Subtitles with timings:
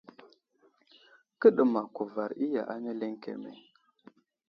[1.39, 3.51] Kəɗəmak kuvar iya ane ləŋkeme?